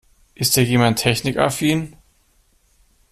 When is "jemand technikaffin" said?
0.63-1.95